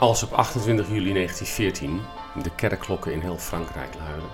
[0.00, 2.00] Als op 28 juli 1914
[2.42, 4.28] de kerkklokken in heel Frankrijk luiden,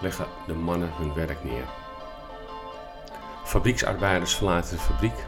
[0.00, 1.64] leggen de mannen hun werk neer.
[3.44, 5.24] Fabrieksarbeiders verlaten de fabriek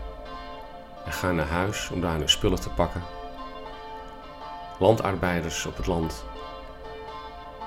[1.04, 3.02] en gaan naar huis om daar hun spullen te pakken.
[4.79, 6.25] Landarbeiders op het land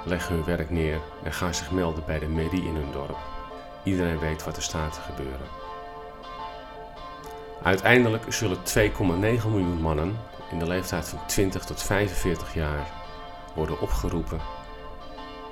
[0.06, 3.18] leggen hun werk neer en gaan zich melden bij de mairie in hun dorp.
[3.84, 5.48] Iedereen weet wat er staat te gebeuren.
[7.64, 8.64] Uiteindelijk zullen 2,9
[9.48, 10.18] miljoen mannen
[10.52, 12.88] in de leeftijd van 20 tot 45 jaar
[13.56, 14.40] worden opgeroepen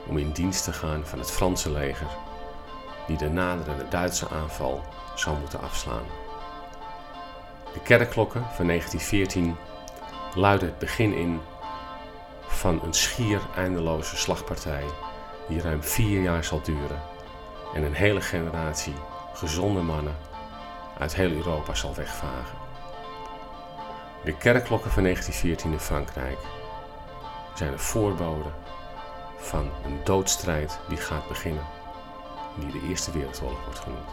[0.07, 2.07] om in dienst te gaan van het Franse leger,
[3.07, 4.83] die de naderende Duitse aanval
[5.15, 6.05] zou moeten afslaan.
[7.73, 9.55] De kerkklokken van 1914
[10.35, 11.41] luiden het begin in
[12.47, 14.83] van een schier eindeloze slagpartij
[15.47, 17.01] die ruim vier jaar zal duren
[17.73, 18.95] en een hele generatie
[19.33, 20.15] gezonde mannen
[20.97, 22.66] uit heel Europa zal wegvagen.
[24.23, 26.37] De kerkklokken van 1914 in Frankrijk
[27.55, 28.49] zijn een voorbode
[29.37, 31.63] van een doodstrijd die gaat beginnen,
[32.59, 34.09] die de Eerste Wereldoorlog wordt genoemd.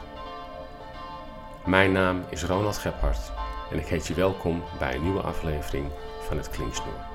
[1.66, 3.32] Mijn naam is Ronald Gebhardt
[3.70, 5.86] en ik heet je welkom bij een nieuwe aflevering
[6.27, 7.12] van het Klinksnoer.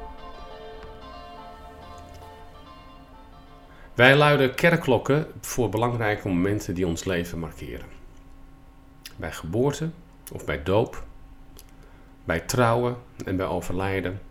[3.93, 7.87] Wij luiden kerkklokken voor belangrijke momenten die ons leven markeren.
[9.15, 9.89] Bij geboorte
[10.31, 11.03] of bij doop,
[12.30, 14.22] bij trouwen en bij overlijden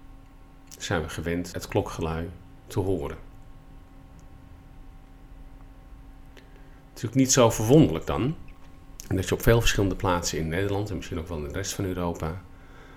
[0.79, 2.31] zijn we gewend het klokgelui
[2.67, 3.17] te horen.
[6.89, 8.37] Het is ook niet zo verwonderlijk dan
[9.09, 11.73] dat je op veel verschillende plaatsen in Nederland en misschien ook wel in de rest
[11.73, 12.43] van Europa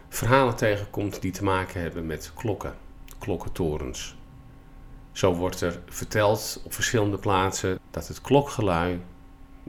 [0.10, 2.76] verhalen tegenkomt die te maken hebben met klokken,
[3.20, 4.16] klokkentorens.
[5.12, 9.02] Zo wordt er verteld op verschillende plaatsen dat het klokgelui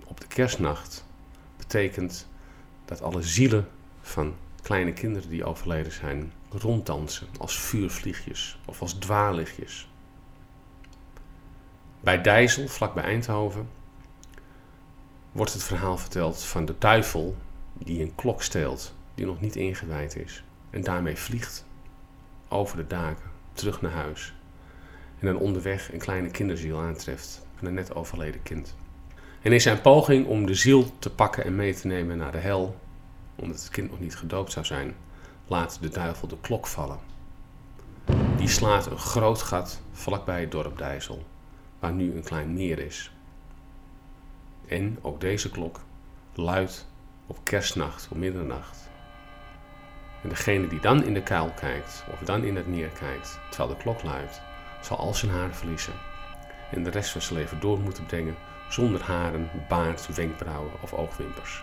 [0.04, 1.04] op de kerstnacht
[1.56, 2.28] betekent
[2.84, 3.68] dat alle zielen
[4.00, 9.88] van kleine kinderen die overleden zijn ronddansen als vuurvliegjes of als dwaallichtjes.
[12.00, 13.68] Bij Dijssel, vlakbij Eindhoven,
[15.32, 17.36] wordt het verhaal verteld van de duivel
[17.72, 21.64] die een klok steelt die nog niet ingewijd is en daarmee vliegt
[22.48, 24.34] over de daken terug naar huis
[25.18, 28.74] en dan onderweg een kleine kinderziel aantreft van een net overleden kind.
[29.42, 32.38] En in zijn poging om de ziel te pakken en mee te nemen naar de
[32.38, 32.76] hel,
[33.34, 34.94] omdat het kind nog niet gedoopt zou zijn,
[35.46, 36.98] laat de duivel de klok vallen.
[38.36, 41.24] Die slaat een groot gat vlakbij het dorp Dijssel,
[41.78, 43.12] waar nu een klein meer is.
[44.66, 45.80] En ook deze klok
[46.34, 46.86] luidt
[47.26, 48.90] op kerstnacht, op middernacht.
[50.22, 53.76] En degene die dan in de kuil kijkt, of dan in het meer kijkt, terwijl
[53.76, 54.40] de klok luidt,
[54.80, 55.92] zal al zijn haar verliezen.
[56.70, 58.36] En de rest van zijn leven door moeten brengen
[58.68, 61.62] zonder haren, baard, wenkbrauwen of oogwimpers.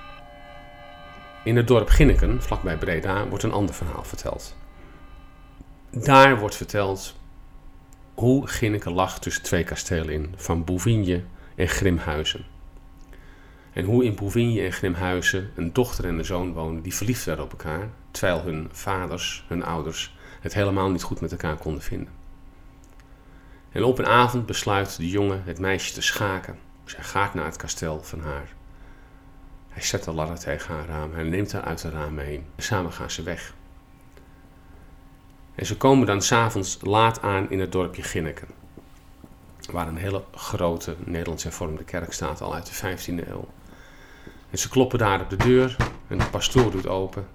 [1.43, 4.55] In het dorp Ginneken, vlakbij Breda, wordt een ander verhaal verteld.
[5.89, 7.15] Daar wordt verteld
[8.13, 11.23] hoe Ginneken lag tussen twee kastelen in, van Bouvigne
[11.55, 12.45] en Grimhuizen.
[13.73, 17.45] En hoe in Bouvigne en Grimhuizen een dochter en een zoon wonen die verliefd werden
[17.45, 22.13] op elkaar, terwijl hun vaders, hun ouders, het helemaal niet goed met elkaar konden vinden.
[23.71, 26.57] En op een avond besluit de jongen het meisje te schaken.
[26.83, 28.57] Zij gaat naar het kasteel van haar.
[29.79, 31.13] Hij zet de ladder tegen haar raam.
[31.13, 32.45] Hij neemt haar uit de raam heen.
[32.57, 33.53] samen gaan ze weg.
[35.55, 38.47] En ze komen dan s'avonds laat aan in het dorpje Ginneken.
[39.71, 43.47] Waar een hele grote Nederlands hervormde kerk staat, al uit de 15e eeuw.
[44.49, 45.75] En ze kloppen daar op de deur
[46.07, 47.27] en de pastoor doet open.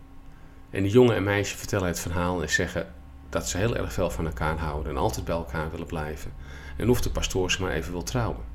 [0.71, 2.93] En de jongen en meisje vertellen het verhaal en zeggen
[3.29, 6.33] dat ze heel erg veel van elkaar houden en altijd bij elkaar willen blijven.
[6.77, 8.54] En of de pastoor ze maar even wil trouwen.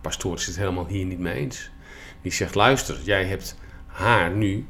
[0.00, 1.70] Pastoor is het helemaal hier niet mee eens.
[2.22, 3.56] Die zegt: luister, jij hebt
[3.86, 4.66] haar nu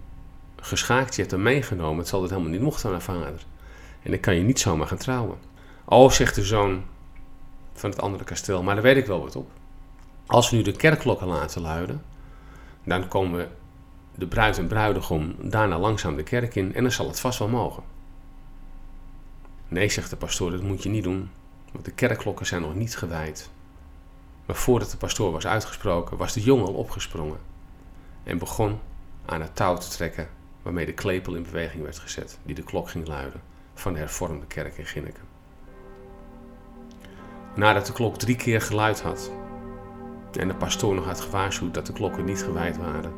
[0.57, 1.99] geschaakt, je hebt hem meegenomen.
[1.99, 3.45] Het zal het helemaal niet mochten aan haar vader.
[4.03, 5.39] En dan kan je niet zomaar gaan trouwen.
[5.85, 6.85] Oh, zegt de zoon
[7.73, 9.51] van het andere kasteel, maar daar weet ik wel wat op.
[10.27, 12.03] Als we nu de kerkklokken laten luiden,
[12.85, 13.49] dan komen
[14.15, 17.49] de bruid en bruidegom daarna langzaam de kerk in en dan zal het vast wel
[17.49, 17.83] mogen.
[19.69, 21.31] Nee, zegt de pastoor, dat moet je niet doen,
[21.73, 23.51] want de kerkklokken zijn nog niet gewijd.
[24.51, 27.39] Maar voordat de pastoor was uitgesproken, was de jongen al opgesprongen
[28.23, 28.79] en begon
[29.27, 30.29] aan het touw te trekken
[30.63, 33.41] waarmee de klepel in beweging werd gezet, die de klok ging luiden
[33.75, 35.23] van de hervormde kerk in Ginneken.
[37.55, 39.31] Nadat de klok drie keer geluid had
[40.39, 43.13] en de pastoor nog had gewaarschuwd dat de klokken niet gewijd waren,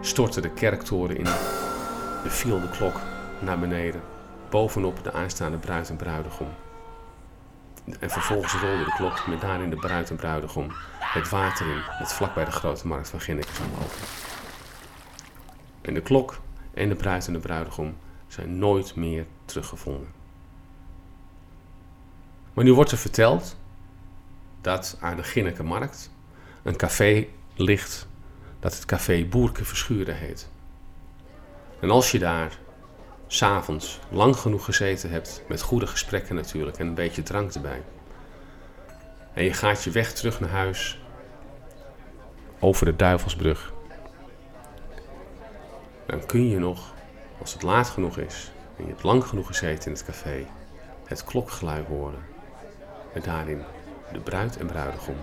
[0.00, 3.00] stortte de kerktoren in de viel de klok
[3.40, 4.00] naar beneden,
[4.50, 6.48] bovenop de aanstaande bruid en bruidegom.
[7.84, 12.12] En vervolgens rolde de klok met daarin de bruid en bruidegom het water in, dat
[12.12, 14.06] vlak bij de grote markt van Ginneken zou lopen.
[15.80, 16.40] En de klok
[16.74, 17.96] en de bruid en de bruidegom
[18.26, 20.08] zijn nooit meer teruggevonden.
[22.52, 23.56] Maar nu wordt er verteld
[24.60, 26.10] dat aan de Ginneke Markt
[26.62, 28.06] een café ligt
[28.60, 30.48] dat het café Boerke Verschuren heet.
[31.80, 32.58] En als je daar
[33.34, 37.82] s'avonds lang genoeg gezeten hebt, met goede gesprekken natuurlijk en een beetje drank erbij,
[39.32, 41.00] en je gaat je weg terug naar huis
[42.58, 43.72] over de Duivelsbrug,
[46.06, 46.94] dan kun je nog,
[47.40, 50.46] als het laat genoeg is en je hebt lang genoeg gezeten in het café,
[51.06, 52.24] het klokgeluid horen.
[53.12, 53.62] En daarin
[54.12, 55.16] de bruid en bruidegom,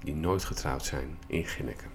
[0.00, 1.90] die nooit getrouwd zijn in Ginneken.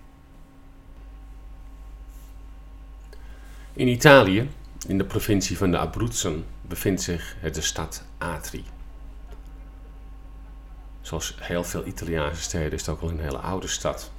[3.74, 4.50] In Italië,
[4.88, 8.66] in de provincie van de Abruzzen, bevindt zich de stad Atri.
[11.02, 14.12] Zoals heel veel Italiaanse steden is het ook wel een hele oude stad.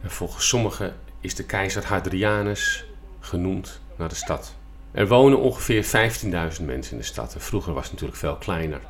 [0.00, 2.84] En volgens sommigen is de keizer Hadrianus
[3.20, 4.54] genoemd naar de stad.
[4.92, 6.30] Er wonen ongeveer 15.000
[6.64, 7.34] mensen in de stad.
[7.38, 8.80] Vroeger was het natuurlijk veel kleiner.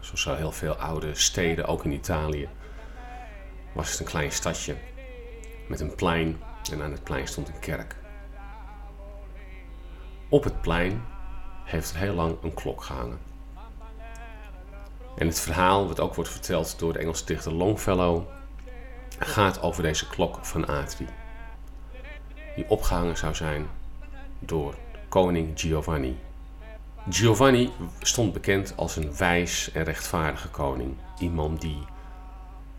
[0.00, 2.48] Zoals zo heel veel oude steden, ook in Italië,
[3.72, 4.76] was het een klein stadje
[5.68, 6.40] met een plein.
[6.72, 7.96] En aan het plein stond een kerk.
[10.30, 11.02] Op het plein
[11.64, 13.18] heeft er heel lang een klok gehangen.
[15.16, 18.22] En het verhaal, wat ook wordt verteld door de Engelse dichter Longfellow,
[19.18, 21.06] gaat over deze klok van Atri.
[22.56, 23.66] Die opgehangen zou zijn
[24.38, 24.74] door
[25.08, 26.18] koning Giovanni.
[27.10, 27.70] Giovanni
[28.00, 30.96] stond bekend als een wijs en rechtvaardige koning.
[31.18, 31.84] Iemand die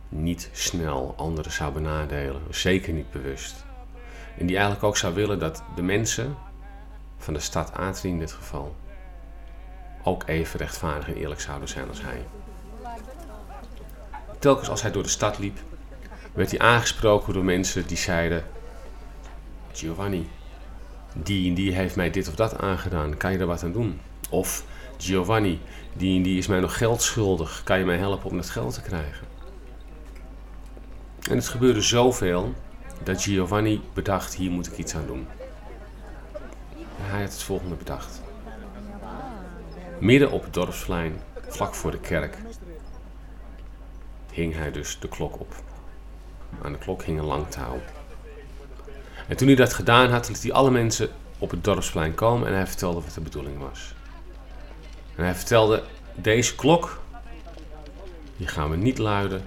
[0.09, 3.65] niet snel anderen zou benadelen, zeker niet bewust.
[4.37, 6.37] En die eigenlijk ook zou willen dat de mensen
[7.19, 8.75] van de stad Atri in dit geval
[10.03, 12.25] ook even rechtvaardig en eerlijk zouden zijn als hij.
[14.39, 15.57] Telkens als hij door de stad liep,
[16.33, 18.43] werd hij aangesproken door mensen die zeiden:
[19.71, 20.29] Giovanni,
[21.13, 23.99] die en die heeft mij dit of dat aangedaan, kan je er wat aan doen?
[24.29, 24.63] Of
[24.97, 25.59] Giovanni,
[25.93, 28.73] die en die is mij nog geld schuldig, kan je mij helpen om dat geld
[28.73, 29.27] te krijgen?
[31.29, 32.53] En het gebeurde zoveel
[33.03, 35.27] dat Giovanni bedacht: hier moet ik iets aan doen.
[37.01, 38.21] Hij had het volgende bedacht.
[39.99, 42.37] Midden op het dorpsplein, vlak voor de kerk,
[44.31, 45.55] hing hij dus de klok op.
[46.61, 47.79] Aan de klok hing een lang touw.
[49.27, 52.53] En toen hij dat gedaan had, liet hij alle mensen op het dorpsplein komen en
[52.53, 53.93] hij vertelde wat de bedoeling was.
[55.15, 55.83] En hij vertelde,
[56.15, 57.01] deze klok,
[58.37, 59.43] die gaan we niet luiden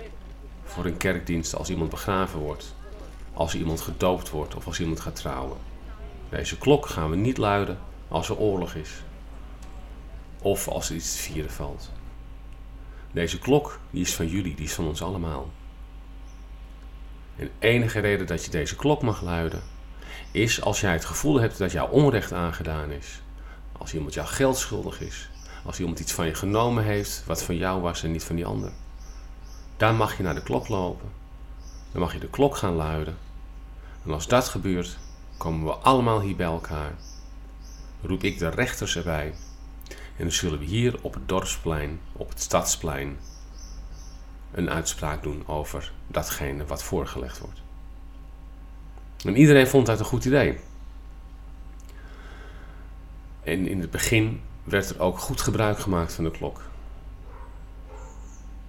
[0.64, 2.75] voor een kerkdienst als iemand begraven wordt,
[3.32, 5.56] als iemand gedoopt wordt of als iemand gaat trouwen.
[6.32, 8.90] Deze klok gaan we niet luiden als er oorlog is
[10.43, 11.90] of als er iets te vieren valt.
[13.11, 15.50] Deze klok, die is van jullie, die is van ons allemaal.
[17.37, 19.62] En de enige reden dat je deze klok mag luiden,
[20.31, 23.23] is als jij het gevoel hebt dat jou onrecht aangedaan is.
[23.78, 25.31] Als iemand jou geld schuldig is.
[25.64, 28.46] Als iemand iets van je genomen heeft wat van jou was en niet van die
[28.46, 28.73] ander.
[29.76, 31.08] Daar mag je naar de klok lopen.
[31.93, 33.17] Dan mag je de klok gaan luiden.
[34.05, 34.99] En als dat gebeurt,
[35.43, 36.93] komen we allemaal hier bij elkaar.
[38.03, 39.35] Roep ik de rechters erbij
[39.89, 43.19] en dan zullen we hier op het dorpsplein, op het stadsplein,
[44.52, 47.62] een uitspraak doen over datgene wat voorgelegd wordt.
[49.25, 50.59] En iedereen vond dat een goed idee.
[53.43, 56.62] En in het begin werd er ook goed gebruik gemaakt van de klok.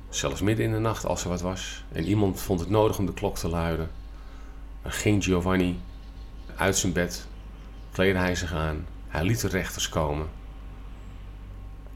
[0.09, 3.05] Zelfs midden in de nacht als er wat was en iemand vond het nodig om
[3.05, 3.91] de klok te luiden,
[4.81, 5.79] dan ging Giovanni
[6.55, 7.27] uit zijn bed,
[7.91, 10.29] kleedde hij zich aan, hij liet de rechters komen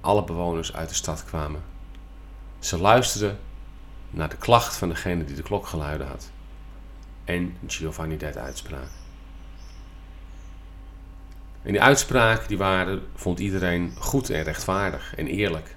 [0.08, 1.64] alle bewoners uit de stad kwamen.
[2.60, 3.40] Ze luisterden
[4.10, 6.32] naar de klacht van degene die de klok geluiden had.
[7.26, 8.90] En Giovanni deed uitspraak.
[11.62, 15.76] En die uitspraak die waren, vond iedereen goed en rechtvaardig en eerlijk.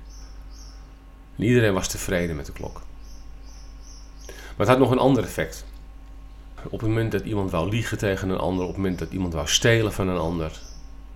[1.37, 2.83] En iedereen was tevreden met de klok.
[4.27, 5.65] Maar het had nog een ander effect.
[6.65, 9.33] Op het moment dat iemand wou liegen tegen een ander, op het moment dat iemand
[9.33, 10.61] wou stelen van een ander,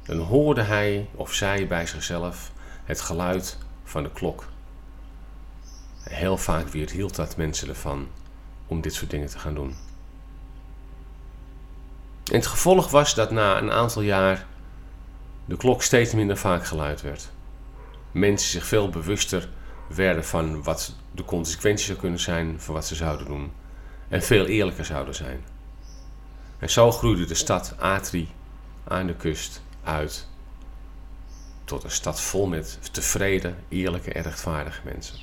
[0.02, 2.52] dan hoorde hij of zij bij zichzelf
[2.84, 4.48] het geluid van de klok.
[6.02, 8.08] Heel vaak weerhield dat mensen ervan
[8.66, 9.74] om dit soort dingen te gaan doen.
[12.30, 14.46] En het gevolg was dat na een aantal jaar
[15.44, 17.30] de klok steeds minder vaak geluid werd.
[18.12, 19.48] Mensen zich veel bewuster
[19.88, 23.52] werden van wat de consequenties zou kunnen zijn van wat ze zouden doen.
[24.08, 25.44] En veel eerlijker zouden zijn.
[26.58, 28.28] En zo groeide de stad Atri
[28.84, 30.28] aan de kust uit
[31.64, 35.16] tot een stad vol met tevreden, eerlijke en rechtvaardige mensen.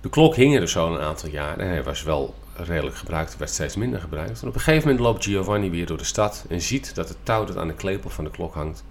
[0.00, 3.50] De klok hing er zo een aantal jaar en hij was wel redelijk gebruikt, werd
[3.50, 4.42] steeds minder gebruikt.
[4.42, 7.18] En op een gegeven moment loopt Giovanni weer door de stad en ziet dat het
[7.22, 8.84] touw dat aan de klepel van de klok hangt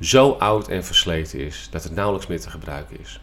[0.00, 3.20] zo oud en versleten is dat het nauwelijks meer te gebruiken is.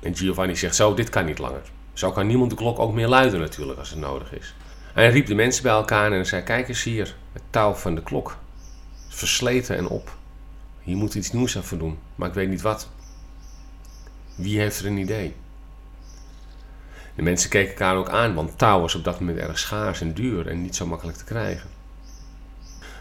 [0.00, 1.62] En Giovanni zegt zo, dit kan niet langer.
[1.94, 4.54] Zo kan niemand de klok ook meer luiden natuurlijk als het nodig is.
[4.92, 8.02] Hij riep de mensen bij elkaar en zei, kijk eens hier, het touw van de
[8.02, 8.36] klok.
[9.08, 10.16] Versleten en op.
[10.80, 12.88] Hier moet iets nieuws aan doen, maar ik weet niet wat.
[14.34, 15.34] Wie heeft er een idee?
[17.14, 20.14] De mensen keken elkaar ook aan, want touw was op dat moment erg schaars en
[20.14, 21.70] duur en niet zo makkelijk te krijgen.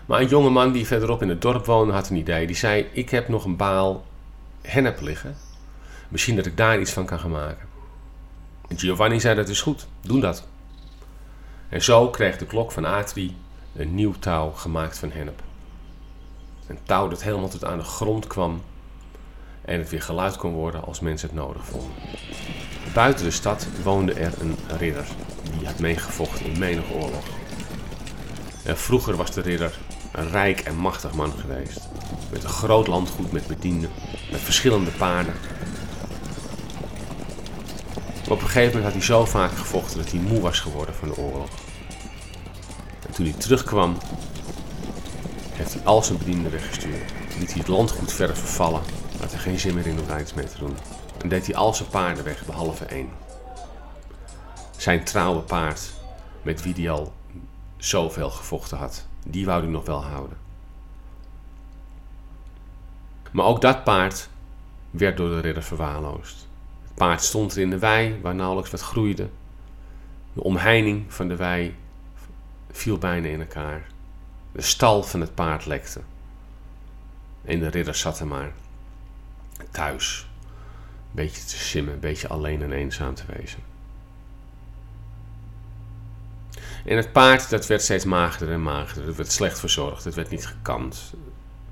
[0.06, 2.48] Maar een jonge man die verderop in het dorp woonde had een idee.
[2.48, 4.06] Die zei: Ik heb nog een baal
[4.62, 5.36] hennep liggen.
[6.10, 7.73] Misschien dat ik daar iets van kan gaan maken.
[8.76, 10.48] Giovanni zei: Dat is goed, doe dat.
[11.70, 13.36] En zo kreeg de klok van Atri
[13.76, 15.42] een nieuw touw gemaakt van hennep.
[16.68, 18.62] Een touw dat helemaal tot aan de grond kwam
[19.62, 21.92] en het weer geluid kon worden als mensen het nodig vonden.
[22.94, 25.06] Buiten de stad woonde er een ridder
[25.58, 27.26] die had meegevochten in menig oorlog.
[28.64, 29.80] En vroeger was de ridder
[30.12, 31.80] een rijk en machtig man geweest.
[32.32, 33.90] Met een groot landgoed met bedienden,
[34.32, 35.34] met verschillende paarden.
[38.30, 41.08] Op een gegeven moment had hij zo vaak gevochten dat hij moe was geworden van
[41.08, 41.50] de oorlog.
[43.08, 43.98] En toen hij terugkwam,
[45.52, 47.12] heeft hij al zijn bedienden weggestuurd.
[47.40, 48.82] Liet hij het landgoed verder vervallen,
[49.20, 50.78] had hij geen zin meer in om iets mee te doen.
[51.22, 53.10] En deed hij al zijn paarden weg, behalve één.
[54.78, 55.92] Zijn trouwe paard,
[56.42, 57.14] met wie hij al
[57.78, 60.38] zoveel gevochten had, die wou hij nog wel houden.
[63.32, 64.30] Maar ook dat paard
[64.92, 66.48] werd door de ridder verwaarloosd.
[66.94, 69.30] Paard stond er in de wei, waar nauwelijks wat groeide.
[70.34, 71.76] De omheining van de wei
[72.72, 73.88] viel bijna in elkaar.
[74.52, 76.02] De stal van het paard lekte.
[77.46, 78.52] En de ridder zat er maar
[79.72, 80.28] thuis.
[81.10, 83.60] Een beetje te simmen, een beetje alleen en eenzaam te wezen.
[86.86, 89.08] En het paard dat werd steeds magerder en magerder.
[89.08, 90.04] Het werd slecht verzorgd.
[90.04, 91.14] Het werd niet gekant.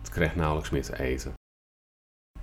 [0.01, 1.33] Het kreeg nauwelijks meer te eten.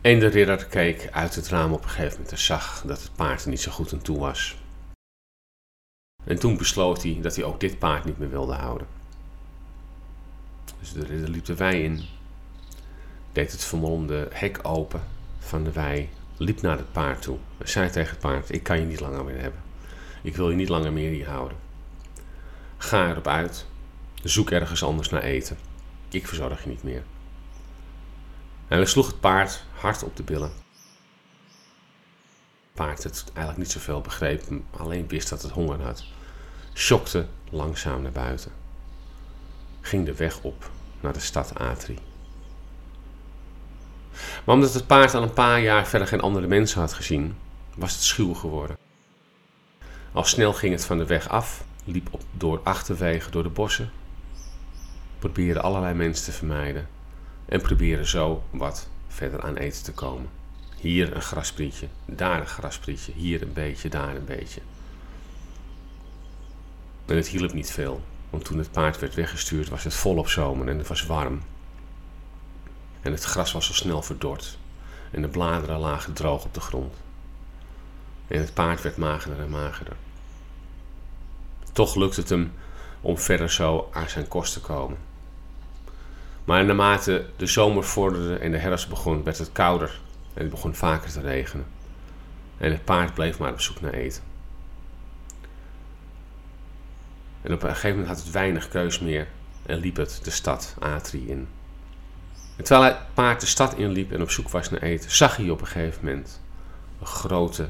[0.00, 3.14] En de ridder keek uit het raam op een gegeven moment en zag dat het
[3.14, 4.56] paard er niet zo goed aan toe was.
[6.24, 8.86] En toen besloot hij dat hij ook dit paard niet meer wilde houden.
[10.80, 12.04] Dus de ridder liep de wei in,
[13.32, 15.02] deed het vermolmde hek open
[15.38, 18.80] van de wei, liep naar het paard toe en zei tegen het paard: Ik kan
[18.80, 19.60] je niet langer meer hebben.
[20.22, 21.56] Ik wil je niet langer meer hier houden.
[22.76, 23.66] Ga erop uit.
[24.22, 25.58] Zoek ergens anders naar eten.
[26.08, 27.02] Ik verzorg je niet meer.
[28.68, 30.52] En hij sloeg het paard hard op de billen.
[32.62, 36.04] Het paard het eigenlijk niet zoveel begreep, alleen wist dat het honger had.
[36.72, 38.52] Schokte langzaam naar buiten.
[39.80, 40.70] Ging de weg op
[41.00, 41.98] naar de stad Atri.
[44.44, 47.36] Maar omdat het paard al een paar jaar verder geen andere mensen had gezien,
[47.74, 48.76] was het schuw geworden.
[50.12, 53.90] Al snel ging het van de weg af liep door achterwegen door de bossen,
[55.18, 56.88] probeerde allerlei mensen te vermijden
[57.48, 60.28] en probeerde zo wat verder aan eten te komen.
[60.76, 64.60] Hier een grasprietje, daar een grasprietje, hier een beetje, daar een beetje.
[67.06, 70.68] En het hielp niet veel, want toen het paard werd weggestuurd was het volop zomer
[70.68, 71.42] en het was warm.
[73.00, 74.58] En het gras was al snel verdord
[75.10, 76.94] en de bladeren lagen droog op de grond.
[78.26, 79.96] En het paard werd magerder en magerder.
[81.72, 82.52] Toch lukt het hem
[83.00, 85.07] om verder zo aan zijn kost te komen.
[86.48, 90.00] Maar naarmate de zomer vorderde en de herfst begon, werd het kouder
[90.34, 91.66] en het begon vaker te regenen.
[92.58, 94.22] En het paard bleef maar op zoek naar eten.
[97.42, 99.28] En op een gegeven moment had het weinig keus meer
[99.66, 101.48] en liep het de stad Atri in.
[102.56, 105.50] En terwijl het paard de stad inliep en op zoek was naar eten, zag hij
[105.50, 106.40] op een gegeven moment
[107.00, 107.68] een grote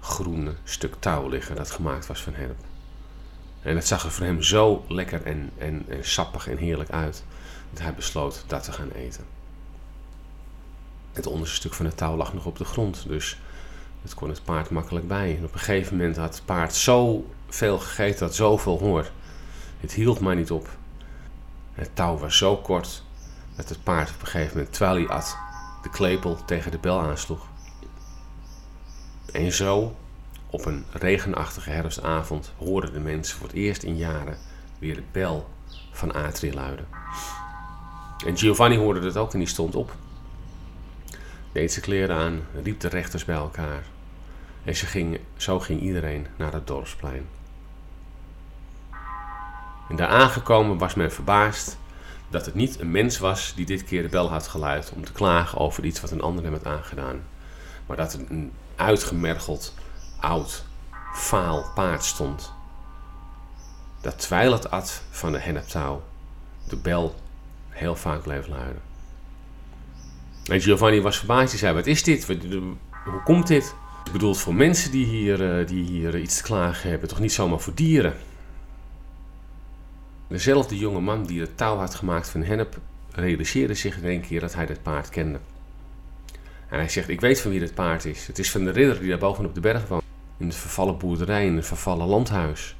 [0.00, 2.64] groene stuk touw liggen dat gemaakt was van hennep.
[3.62, 7.24] En het zag er voor hem zo lekker en, en, en sappig en heerlijk uit
[7.80, 9.24] hij besloot dat te gaan eten.
[11.12, 13.38] Het onderste stuk van het touw lag nog op de grond, dus
[14.02, 15.40] het kon het paard makkelijk bij.
[15.44, 19.12] Op een gegeven moment had het paard zo veel gegeten, had zoveel honger.
[19.80, 20.68] Het hield maar niet op.
[21.72, 23.02] Het touw was zo kort
[23.56, 25.36] dat het paard op een gegeven moment, terwijl hij at,
[25.82, 27.46] de klepel tegen de bel aansloeg.
[29.32, 29.96] En zo
[30.50, 34.38] op een regenachtige herfstavond hoorden de mensen voor het eerst in jaren
[34.78, 35.48] weer de bel
[35.90, 36.86] van Atri luiden.
[38.26, 39.94] En Giovanni hoorde dat ook en die stond op.
[41.52, 43.84] Deed zijn kleren aan, riep de rechters bij elkaar.
[44.64, 47.26] En ze ging, zo ging iedereen naar het dorpsplein.
[49.88, 51.78] En daar aangekomen was men verbaasd
[52.28, 55.12] dat het niet een mens was die dit keer de bel had geluid om te
[55.12, 57.22] klagen over iets wat een ander hem had aangedaan.
[57.86, 59.74] Maar dat een uitgemergeld
[60.20, 60.64] oud
[61.14, 62.52] faal paard stond.
[64.00, 66.02] Dat terwijl het at van de henneptouw,
[66.68, 67.14] de bel
[67.72, 68.82] heel vaak bleef luiden.
[70.46, 71.50] En Giovanni was verbaasd.
[71.50, 72.26] Hij zei, wat is dit?
[73.04, 73.74] Hoe komt dit?
[74.04, 77.32] Ik bedoel, voor mensen die hier, eh, die hier iets te klagen hebben, toch niet
[77.32, 78.14] zomaar voor dieren.
[80.28, 82.78] Dezelfde jonge man die het touw had gemaakt van hennep,
[83.10, 85.38] realiseerde zich in één keer dat hij dit paard kende.
[86.68, 88.26] En hij zegt, ik weet van wie dit paard is.
[88.26, 90.02] Het is van de ridder die daar bovenop de berg woont.
[90.36, 92.76] In de vervallen boerderij, in het vervallen landhuis.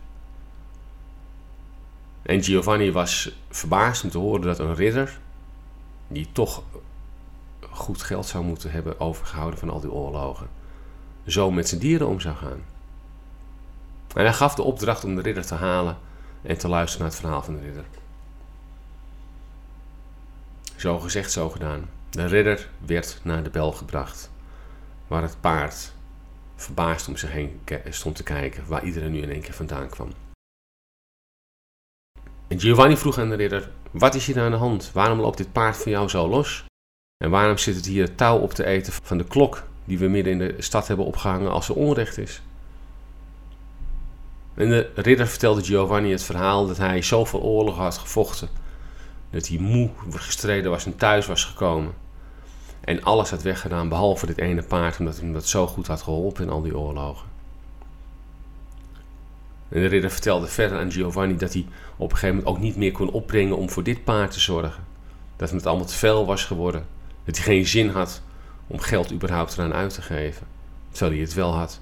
[2.22, 5.18] En Giovanni was verbaasd om te horen dat een ridder,
[6.08, 6.62] die toch
[7.70, 10.48] goed geld zou moeten hebben overgehouden van al die oorlogen,
[11.26, 12.64] zo met zijn dieren om zou gaan.
[14.14, 15.96] En hij gaf de opdracht om de ridder te halen
[16.42, 17.84] en te luisteren naar het verhaal van de ridder.
[20.76, 21.90] Zo gezegd, zo gedaan.
[22.10, 24.30] De ridder werd naar de bel gebracht,
[25.06, 25.92] waar het paard
[26.56, 30.12] verbaasd om zich heen stond te kijken, waar iedereen nu in één keer vandaan kwam.
[32.60, 34.90] Giovanni vroeg aan de ridder: Wat is hier aan de hand?
[34.92, 36.64] Waarom loopt dit paard van jou zo los?
[37.24, 40.32] En waarom zit het hier touw op te eten van de klok die we midden
[40.32, 42.42] in de stad hebben opgehangen als er onrecht is?
[44.54, 48.48] En de ridder vertelde Giovanni het verhaal dat hij zoveel oorlogen had gevochten.
[49.30, 51.94] Dat hij moe gestreden was en thuis was gekomen.
[52.80, 56.44] En alles had weggedaan behalve dit ene paard, omdat hem dat zo goed had geholpen
[56.44, 57.31] in al die oorlogen.
[59.72, 62.76] En de ridder vertelde verder aan Giovanni dat hij op een gegeven moment ook niet
[62.76, 64.84] meer kon opbrengen om voor dit paard te zorgen.
[65.36, 66.86] Dat het allemaal te veel was geworden.
[67.24, 68.22] Dat hij geen zin had
[68.66, 70.46] om geld überhaupt eraan uit te geven.
[70.90, 71.80] Terwijl hij het wel had.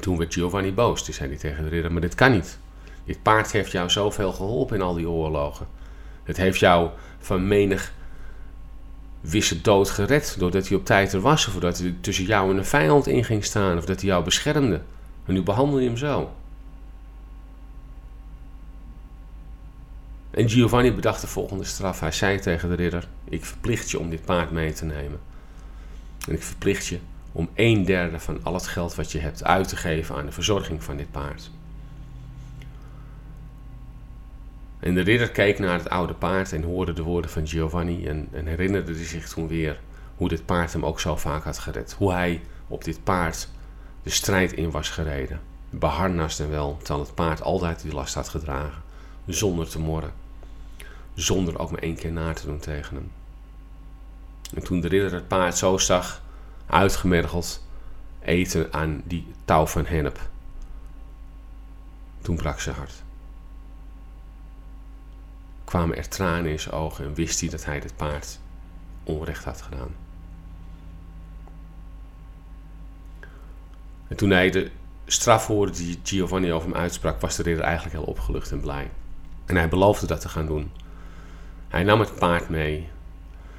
[0.00, 1.04] Toen werd Giovanni boos.
[1.04, 2.58] Toen zei hij tegen de ridder, maar dit kan niet.
[3.04, 5.66] Dit paard heeft jou zoveel geholpen in al die oorlogen.
[6.22, 7.92] Het heeft jou van menig
[9.20, 10.34] wisse dood gered.
[10.38, 11.46] Doordat hij op tijd er was.
[11.46, 13.78] Of doordat hij tussen jou en een vijand in ging staan.
[13.78, 14.80] Of dat hij jou beschermde.
[15.26, 16.30] En nu behandel je hem zo.
[20.30, 22.00] En Giovanni bedacht de volgende straf.
[22.00, 25.20] Hij zei tegen de ridder: Ik verplicht je om dit paard mee te nemen.
[26.28, 26.98] En ik verplicht je
[27.32, 30.32] om een derde van al het geld wat je hebt uit te geven aan de
[30.32, 31.50] verzorging van dit paard.
[34.78, 38.28] En de ridder keek naar het oude paard en hoorde de woorden van Giovanni en,
[38.32, 39.80] en herinnerde zich toen weer
[40.16, 41.92] hoe dit paard hem ook zo vaak had gered.
[41.92, 43.48] Hoe hij op dit paard
[44.02, 45.40] de strijd in was gereden.
[45.70, 48.82] Beharnast en wel, terwijl het paard altijd die last had gedragen.
[49.26, 50.12] Zonder te morren.
[51.14, 53.12] Zonder ook maar één keer na te doen tegen hem.
[54.54, 56.22] En toen de ridder het paard zo zag,
[56.66, 57.66] uitgemergeld,
[58.20, 60.20] eten aan die touw van hennep.
[62.20, 63.02] Toen brak zijn hart.
[65.64, 68.38] Kwamen er tranen in zijn ogen en wist hij dat hij dit paard
[69.04, 69.94] onrecht had gedaan.
[74.12, 74.70] En toen hij de
[75.06, 78.90] straf hoorde die Giovanni over hem uitsprak, was de ridder eigenlijk heel opgelucht en blij.
[79.46, 80.70] En hij beloofde dat te gaan doen.
[81.68, 82.88] Hij nam het paard mee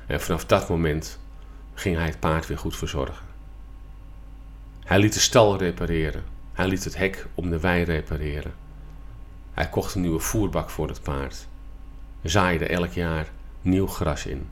[0.05, 1.19] en vanaf dat moment
[1.73, 3.25] ging hij het paard weer goed verzorgen.
[4.83, 6.23] Hij liet de stal repareren.
[6.53, 8.53] Hij liet het hek om de wei repareren.
[9.53, 11.47] Hij kocht een nieuwe voerbak voor het paard.
[12.23, 13.27] Zaaide elk jaar
[13.61, 14.49] nieuw gras in.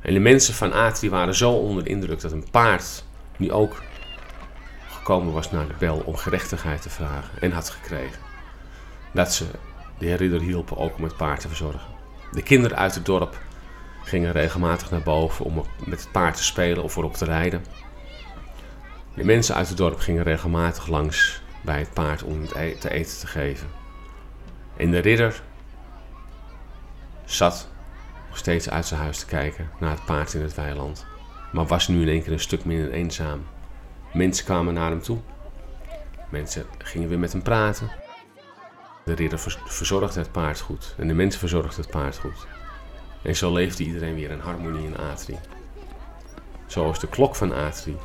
[0.00, 3.04] En de mensen van Atri waren zo onder de indruk dat een paard
[3.36, 3.82] nu ook
[5.04, 8.22] gekomen was naar de bel om gerechtigheid te vragen en had gekregen.
[9.12, 9.46] Dat ze
[9.98, 11.90] de heer Ridder hielpen ook om het paard te verzorgen.
[12.32, 13.38] De kinderen uit het dorp
[14.02, 17.64] gingen regelmatig naar boven om met het paard te spelen of erop te rijden.
[19.14, 22.90] De mensen uit het dorp gingen regelmatig langs bij het paard om het e- te
[22.90, 23.68] eten te geven.
[24.76, 25.42] En de ridder
[27.24, 27.68] zat
[28.28, 31.06] nog steeds uit zijn huis te kijken naar het paard in het weiland,
[31.52, 33.44] maar was nu in één keer een stuk minder eenzaam.
[34.14, 35.18] Mensen kwamen naar hem toe.
[36.30, 37.90] Mensen gingen weer met hem praten.
[39.04, 42.46] De ridder verzorgde het paard goed en de mensen verzorgden het paard goed.
[43.22, 45.38] En zo leefde iedereen weer in harmonie in Atri.
[46.66, 47.96] Zoals de klok van Atri,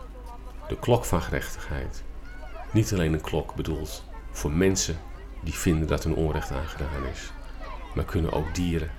[0.67, 2.03] de klok van gerechtigheid,
[2.71, 4.97] niet alleen een klok bedoeld voor mensen
[5.41, 7.31] die vinden dat een onrecht aangedaan is,
[7.95, 8.91] maar kunnen ook dieren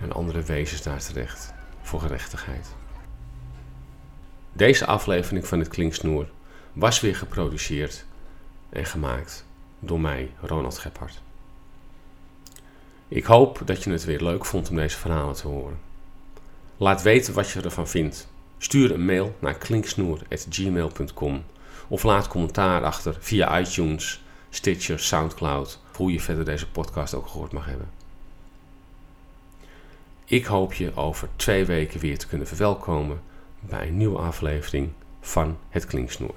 [0.00, 2.74] en andere wezens daar terecht voor gerechtigheid.
[4.52, 6.26] Deze aflevering van het Klinksnoer
[6.74, 8.04] was weer geproduceerd
[8.68, 9.46] en gemaakt
[9.78, 11.22] door mij, Ronald Gebhardt.
[13.08, 15.78] Ik hoop dat je het weer leuk vond om deze verhalen te horen.
[16.76, 18.28] Laat weten wat je ervan vindt.
[18.58, 21.44] Stuur een mail naar klinksnoer.gmail.com
[21.88, 27.52] of laat commentaar achter via iTunes, Stitcher, Soundcloud, hoe je verder deze podcast ook gehoord
[27.52, 27.90] mag hebben.
[30.24, 33.22] Ik hoop je over twee weken weer te kunnen verwelkomen
[33.60, 36.34] bij een nieuwe aflevering van het klinksnoer.